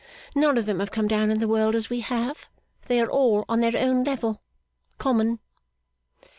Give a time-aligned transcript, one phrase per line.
[0.33, 2.47] None of them have come down in the world as we have.
[2.87, 4.41] They are all on their own level.
[4.97, 5.37] Common.